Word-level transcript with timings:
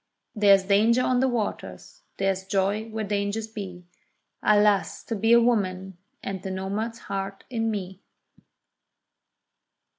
There 0.35 0.55
is 0.55 0.63
danger 0.63 1.03
on 1.03 1.19
the 1.19 1.27
waters—there 1.27 2.31
is 2.31 2.47
joy 2.47 2.85
where 2.85 3.03
dangers 3.03 3.45
be— 3.45 3.85
Alas! 4.41 5.03
to 5.03 5.15
be 5.15 5.31
a 5.31 5.39
woman 5.39 5.95
and 6.23 6.41
the 6.41 6.49
nomad's 6.49 6.97
heart 6.97 7.43
in 7.51 7.69
me. 7.69 8.01